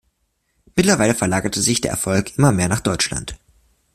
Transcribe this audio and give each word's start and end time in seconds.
Mittlerweile 0.75 1.13
verlagerte 1.13 1.61
sich 1.61 1.79
der 1.79 1.91
Erfolg 1.91 2.35
immer 2.39 2.51
mehr 2.51 2.67
nach 2.67 2.79
Deutschland. 2.79 3.37